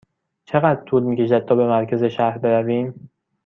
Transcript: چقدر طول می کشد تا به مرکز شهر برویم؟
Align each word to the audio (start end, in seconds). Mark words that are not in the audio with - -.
چقدر 0.45 0.83
طول 0.83 1.03
می 1.03 1.15
کشد 1.15 1.45
تا 1.45 1.55
به 1.55 1.67
مرکز 1.67 2.03
شهر 2.03 2.37
برویم؟ 2.37 3.09